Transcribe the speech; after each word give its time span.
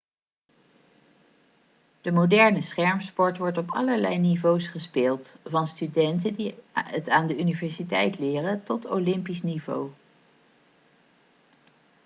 de 2.01 2.11
moderne 2.11 2.61
schermsport 2.61 3.37
wordt 3.37 3.57
op 3.57 3.69
allerlei 3.71 4.17
niveaus 4.17 4.67
gespeeld 4.67 5.33
van 5.45 5.67
studenten 5.67 6.35
die 6.35 6.55
het 6.73 7.09
aan 7.09 7.27
de 7.27 7.39
universiteit 7.39 8.19
leren 8.19 8.63
tot 8.63 8.85
olympisch 8.85 9.41
niveau 9.43 9.91